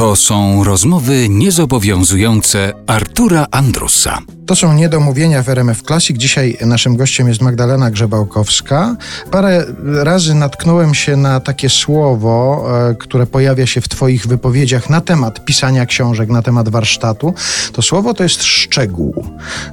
To 0.00 0.16
są 0.16 0.64
rozmowy 0.64 1.28
niezobowiązujące 1.28 2.72
Artura 2.86 3.46
Andrusa. 3.50 4.18
To 4.46 4.56
są 4.56 4.72
niedomówienia 4.72 5.42
w 5.42 5.48
RMF 5.48 5.82
Classic. 5.82 6.18
Dzisiaj 6.18 6.56
naszym 6.66 6.96
gościem 6.96 7.28
jest 7.28 7.40
Magdalena 7.40 7.90
Grzebałkowska. 7.90 8.96
Parę 9.30 9.64
razy 9.84 10.34
natknąłem 10.34 10.94
się 10.94 11.16
na 11.16 11.40
takie 11.40 11.68
słowo, 11.68 12.66
e, 12.90 12.94
które 12.94 13.26
pojawia 13.26 13.66
się 13.66 13.80
w 13.80 13.88
Twoich 13.88 14.26
wypowiedziach 14.26 14.90
na 14.90 15.00
temat 15.00 15.44
pisania 15.44 15.86
książek, 15.86 16.28
na 16.28 16.42
temat 16.42 16.68
warsztatu. 16.68 17.34
To 17.72 17.82
słowo 17.82 18.14
to 18.14 18.22
jest 18.22 18.42
szczegół, 18.42 19.24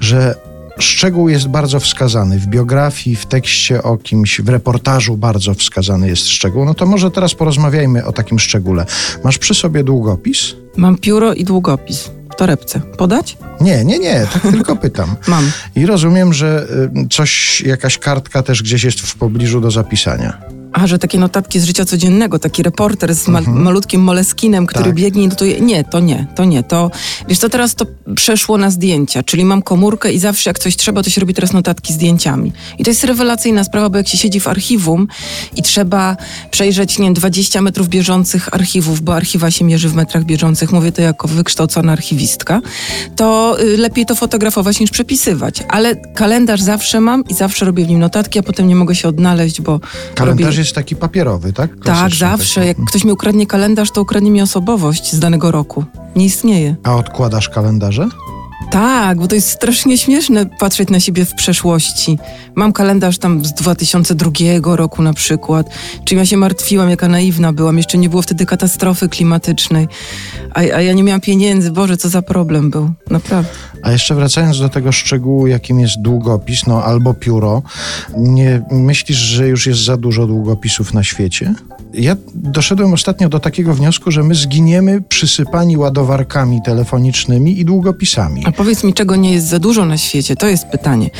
że 0.00 0.51
szczegół 0.78 1.28
jest 1.28 1.48
bardzo 1.48 1.80
wskazany. 1.80 2.38
W 2.38 2.46
biografii, 2.46 3.16
w 3.16 3.26
tekście 3.26 3.82
o 3.82 3.96
kimś, 3.96 4.40
w 4.40 4.48
reportażu 4.48 5.16
bardzo 5.16 5.54
wskazany 5.54 6.08
jest 6.08 6.28
szczegół. 6.28 6.64
No 6.64 6.74
to 6.74 6.86
może 6.86 7.10
teraz 7.10 7.34
porozmawiajmy 7.34 8.04
o 8.04 8.12
takim 8.12 8.38
szczególe. 8.38 8.86
Masz 9.24 9.38
przy 9.38 9.54
sobie 9.54 9.84
długopis? 9.84 10.54
Mam 10.76 10.98
pióro 10.98 11.34
i 11.34 11.44
długopis 11.44 12.10
w 12.32 12.36
torebce. 12.36 12.80
Podać? 12.80 13.36
Nie, 13.60 13.84
nie, 13.84 13.98
nie, 13.98 14.26
tak 14.32 14.42
tylko 14.52 14.76
pytam. 14.76 15.16
Mam. 15.26 15.50
I 15.76 15.86
rozumiem, 15.86 16.32
że 16.32 16.66
y, 17.04 17.08
coś, 17.08 17.60
jakaś 17.60 17.98
kartka 17.98 18.42
też 18.42 18.62
gdzieś 18.62 18.84
jest 18.84 19.00
w 19.00 19.16
pobliżu 19.16 19.60
do 19.60 19.70
zapisania. 19.70 20.61
A, 20.82 20.86
że 20.86 20.98
takie 20.98 21.18
notatki 21.18 21.60
z 21.60 21.64
życia 21.64 21.84
codziennego, 21.84 22.38
taki 22.38 22.62
reporter 22.62 23.14
z 23.14 23.28
mal 23.28 23.44
malutkim 23.46 24.00
moleskinem, 24.00 24.66
który 24.66 24.84
Tak. 24.84 24.94
biegnie 24.94 25.22
i 25.22 25.28
notuje. 25.28 25.60
Nie, 25.60 25.84
to 25.84 26.00
nie, 26.00 26.26
to 26.34 26.44
nie, 26.44 26.62
to... 26.62 26.90
Wiesz 27.28 27.38
co, 27.38 27.48
teraz 27.48 27.74
to 27.74 27.86
przeszło 28.16 28.58
na 28.58 28.70
zdjęcia, 28.70 29.22
czyli 29.22 29.44
mam 29.44 29.62
komórkę 29.62 30.12
i 30.12 30.18
zawsze 30.18 30.50
jak 30.50 30.58
coś 30.58 30.76
trzeba, 30.76 31.02
to 31.02 31.10
się 31.10 31.20
robi 31.20 31.34
teraz 31.34 31.52
notatki 31.52 31.92
zdjęciami. 31.92 32.52
I 32.78 32.84
to 32.84 32.90
jest 32.90 33.04
rewelacyjna 33.04 33.64
sprawa, 33.64 33.90
bo 33.90 33.98
jak 33.98 34.08
się 34.08 34.18
siedzi 34.18 34.40
w 34.40 34.48
archiwum 34.48 35.08
i 35.56 35.62
trzeba 35.62 36.16
przejrzeć, 36.50 36.98
nie 36.98 37.04
wiem, 37.04 37.14
20 37.14 37.62
metrów 37.62 37.88
bieżących 37.88 38.54
archiwów, 38.54 39.00
bo 39.00 39.14
archiwa 39.14 39.50
się 39.50 39.64
mierzy 39.64 39.88
w 39.88 39.94
metrach 39.94 40.24
bieżących, 40.24 40.72
mówię 40.72 40.92
to 40.92 41.02
jako 41.02 41.28
wykształcona 41.28 41.92
archiwistka, 41.92 42.60
to 43.16 43.56
y, 43.60 43.76
lepiej 43.76 44.06
to 44.06 44.14
fotografować 44.14 44.80
niż 44.80 44.90
przepisywać. 44.90 45.62
Ale 45.68 45.96
kalendarz 45.96 46.60
zawsze 46.60 47.00
mam 47.00 47.24
i 47.28 47.34
zawsze 47.34 47.64
robię 47.66 47.84
w 47.84 47.88
nim 47.88 47.98
notatki, 47.98 48.38
a 48.38 48.42
potem 48.42 48.68
nie 48.68 48.76
mogę 48.76 48.94
się 48.94 49.08
odnaleźć, 49.08 49.60
bo 49.60 49.80
Kalendarz 50.14 50.46
robię... 50.46 50.58
jest 50.58 50.71
taki 50.72 50.96
papierowy, 50.96 51.52
tak? 51.52 51.70
Tak, 51.84 52.14
zawsze. 52.14 52.54
taki. 52.60 52.68
Jak 52.68 52.76
ktoś 52.86 53.04
mi 53.04 53.12
ukradnie 53.12 53.46
kalendarz, 53.46 53.90
to 53.90 54.02
ukradnie 54.02 54.30
mi 54.30 54.42
osobowość 54.42 55.12
z 55.12 55.18
danego 55.18 55.50
roku. 55.50 55.84
Nie 56.16 56.24
istnieje. 56.24 56.76
A 56.82 56.94
odkładasz 56.96 57.48
kalendarze? 57.48 58.08
Tak, 58.70 59.18
bo 59.18 59.28
to 59.28 59.34
jest 59.34 59.48
strasznie 59.50 59.98
śmieszne 59.98 60.46
patrzeć 60.46 60.90
na 60.90 61.00
siebie 61.00 61.24
w 61.24 61.34
przeszłości. 61.34 62.18
Mam 62.54 62.72
kalendarz 62.72 63.18
tam 63.18 63.44
z 63.44 63.52
2002 63.52 64.30
roku 64.76 65.02
na 65.02 65.12
przykład. 65.12 65.66
Czym 66.04 66.18
ja 66.18 66.26
się 66.26 66.36
martwiłam, 66.36 66.90
jaka 66.90 67.08
naiwna 67.08 67.52
byłam. 67.52 67.76
Jeszcze 67.76 67.98
nie 67.98 68.08
było 68.08 68.22
wtedy 68.22 68.46
katastrofy 68.46 69.08
klimatycznej. 69.08 69.88
A, 70.54 70.58
a 70.58 70.80
ja 70.80 70.92
nie 70.92 71.02
miałam 71.02 71.20
pieniędzy. 71.20 71.70
Boże, 71.70 71.96
co 71.96 72.08
za 72.08 72.22
problem 72.22 72.70
był. 72.70 72.90
Naprawdę. 73.10 73.50
A 73.82 73.92
jeszcze 73.92 74.14
wracając 74.14 74.58
do 74.58 74.68
tego 74.68 74.92
szczegółu, 74.92 75.46
jakim 75.46 75.80
jest 75.80 76.02
długopis, 76.02 76.66
no 76.66 76.84
albo 76.84 77.14
pióro, 77.14 77.62
nie 78.16 78.62
myślisz, 78.70 79.18
że 79.18 79.48
już 79.48 79.66
jest 79.66 79.84
za 79.84 79.96
dużo 79.96 80.26
długopisów 80.26 80.94
na 80.94 81.04
świecie? 81.04 81.54
Ja 81.94 82.16
doszedłem 82.34 82.92
ostatnio 82.92 83.28
do 83.28 83.40
takiego 83.40 83.74
wniosku, 83.74 84.10
że 84.10 84.22
my 84.22 84.34
zginiemy 84.34 85.00
przysypani 85.00 85.76
ładowarkami 85.76 86.62
telefonicznymi 86.62 87.60
i 87.60 87.64
długopisami. 87.64 88.44
Powiedz 88.56 88.84
mi, 88.84 88.94
czego 88.94 89.16
nie 89.16 89.32
jest 89.32 89.46
za 89.46 89.58
dużo 89.58 89.84
na 89.86 89.98
świecie? 89.98 90.36
To 90.36 90.46
jest 90.46 90.66
pytanie. 90.66 91.10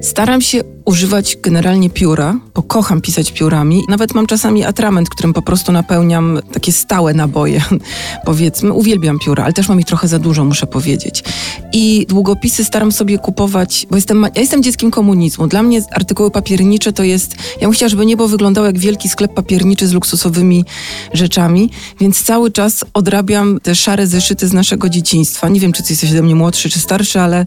Staram 0.00 0.40
się 0.40 0.60
używać 0.92 1.36
generalnie 1.42 1.90
pióra, 1.90 2.38
bo 2.54 2.62
kocham 2.62 3.00
pisać 3.00 3.32
piórami. 3.32 3.82
Nawet 3.88 4.14
mam 4.14 4.26
czasami 4.26 4.64
atrament, 4.64 5.08
którym 5.08 5.32
po 5.32 5.42
prostu 5.42 5.72
napełniam 5.72 6.40
takie 6.52 6.72
stałe 6.72 7.14
naboje. 7.14 7.62
Powiedzmy, 8.24 8.72
uwielbiam 8.72 9.18
pióra, 9.18 9.44
ale 9.44 9.52
też 9.52 9.68
mam 9.68 9.80
ich 9.80 9.86
trochę 9.86 10.08
za 10.08 10.18
dużo, 10.18 10.44
muszę 10.44 10.66
powiedzieć. 10.66 11.24
I 11.72 12.06
długopisy 12.08 12.64
staram 12.64 12.92
sobie 12.92 13.18
kupować, 13.18 13.86
bo 13.90 13.96
jestem, 13.96 14.22
ja 14.34 14.40
jestem 14.40 14.62
dzieckiem 14.62 14.90
komunizmu. 14.90 15.46
Dla 15.46 15.62
mnie 15.62 15.82
artykuły 15.92 16.30
papiernicze 16.30 16.92
to 16.92 17.02
jest, 17.02 17.34
ja 17.54 17.60
bym 17.60 17.72
chciała, 17.72 17.88
żeby 17.88 18.06
niebo 18.06 18.28
wyglądało 18.28 18.66
jak 18.66 18.78
wielki 18.78 19.08
sklep 19.08 19.34
papierniczy 19.34 19.86
z 19.86 19.92
luksusowymi 19.92 20.64
rzeczami, 21.12 21.70
więc 22.00 22.22
cały 22.22 22.50
czas 22.50 22.84
odrabiam 22.94 23.60
te 23.62 23.74
szare 23.74 24.06
zeszyty 24.06 24.48
z 24.48 24.52
naszego 24.52 24.88
dzieciństwa. 24.88 25.48
Nie 25.48 25.60
wiem, 25.60 25.72
czy 25.72 25.82
ty 25.82 25.92
jesteś 25.92 26.10
ode 26.10 26.22
mnie 26.22 26.34
młodszy 26.34 26.70
czy 26.70 26.80
starszy, 26.80 27.20
ale 27.20 27.46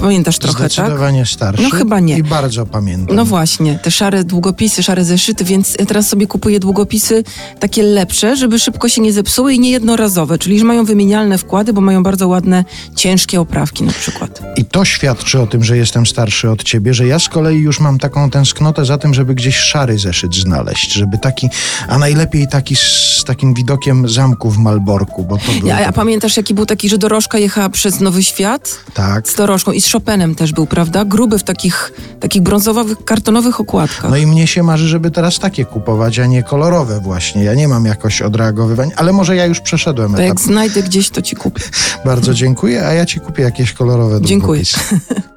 pamiętasz 0.00 0.38
trochę, 0.38 0.62
tak? 0.62 0.72
Zdecydowanie 0.72 1.26
starszy. 1.26 1.62
No 1.62 1.70
chyba 1.70 2.00
nie. 2.00 2.18
I 2.18 2.22
bardzo 2.22 2.63
pamiętam. 2.66 3.16
No 3.16 3.24
właśnie, 3.24 3.78
te 3.82 3.90
szare 3.90 4.24
długopisy, 4.24 4.82
szare 4.82 5.04
zeszyty, 5.04 5.44
więc 5.44 5.76
teraz 5.88 6.08
sobie 6.08 6.26
kupuję 6.26 6.60
długopisy 6.60 7.24
takie 7.60 7.82
lepsze, 7.82 8.36
żeby 8.36 8.58
szybko 8.58 8.88
się 8.88 9.02
nie 9.02 9.12
zepsuły 9.12 9.54
i 9.54 9.60
nie 9.60 9.70
jednorazowe, 9.70 10.38
czyli 10.38 10.58
że 10.58 10.64
mają 10.64 10.84
wymienialne 10.84 11.38
wkłady, 11.38 11.72
bo 11.72 11.80
mają 11.80 12.02
bardzo 12.02 12.28
ładne, 12.28 12.64
ciężkie 12.96 13.40
oprawki 13.40 13.84
na 13.84 13.92
przykład. 13.92 14.42
I 14.56 14.64
to 14.64 14.84
świadczy 14.84 15.40
o 15.40 15.46
tym, 15.46 15.64
że 15.64 15.76
jestem 15.76 16.06
starszy 16.06 16.50
od 16.50 16.62
ciebie, 16.62 16.94
że 16.94 17.06
ja 17.06 17.18
z 17.18 17.28
kolei 17.28 17.58
już 17.58 17.80
mam 17.80 17.98
taką 17.98 18.30
tęsknotę 18.30 18.84
za 18.84 18.98
tym, 18.98 19.14
żeby 19.14 19.34
gdzieś 19.34 19.56
szary 19.56 19.98
zeszyt 19.98 20.34
znaleźć, 20.34 20.92
żeby 20.92 21.18
taki, 21.18 21.48
a 21.88 21.98
najlepiej 21.98 22.48
taki 22.48 22.76
z 22.76 23.24
takim 23.26 23.54
widokiem 23.54 24.08
zamku 24.08 24.50
w 24.50 24.58
Malborku, 24.58 25.24
bo 25.24 25.38
to 25.38 25.52
było... 25.52 25.68
Ja, 25.68 25.86
a 25.86 25.92
pamiętasz, 25.92 26.36
jaki 26.36 26.54
był 26.54 26.66
taki, 26.66 26.88
że 26.88 26.98
dorożka 26.98 27.38
jechała 27.38 27.68
przez 27.68 28.00
Nowy 28.00 28.22
Świat? 28.22 28.78
Tak. 28.94 29.28
Z 29.28 29.34
dorożką 29.34 29.72
i 29.72 29.80
z 29.80 29.92
Chopinem 29.92 30.34
też 30.34 30.52
był, 30.52 30.66
prawda? 30.66 31.04
Gruby 31.04 31.38
w 31.38 31.42
takich, 31.42 31.92
takich 32.20 32.42
brązowych, 32.44 33.04
kartonowych 33.04 33.60
okładkach. 33.60 34.10
No 34.10 34.16
i 34.16 34.26
mnie 34.26 34.46
się 34.46 34.62
marzy, 34.62 34.88
żeby 34.88 35.10
teraz 35.10 35.38
takie 35.38 35.64
kupować, 35.64 36.18
a 36.18 36.26
nie 36.26 36.42
kolorowe 36.42 37.00
właśnie. 37.00 37.44
Ja 37.44 37.54
nie 37.54 37.68
mam 37.68 37.84
jakoś 37.84 38.22
odreagowywań, 38.22 38.90
ale 38.96 39.12
może 39.12 39.36
ja 39.36 39.46
już 39.46 39.60
przeszedłem 39.60 40.12
to 40.12 40.18
etap. 40.18 40.28
jak 40.28 40.40
znajdę 40.40 40.82
gdzieś, 40.82 41.10
to 41.10 41.22
ci 41.22 41.36
kupię. 41.36 41.62
Bardzo 42.04 42.34
dziękuję, 42.34 42.86
a 42.86 42.92
ja 42.92 43.06
ci 43.06 43.20
kupię 43.20 43.42
jakieś 43.42 43.72
kolorowe 43.72 44.20
Dziękuję. 44.20 44.62
długopisy. 44.62 45.00